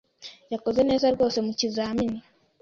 yakoze 0.53 0.79
neza 0.89 1.05
rwose 1.15 1.37
mu 1.45 1.51
kizamini. 1.59 2.19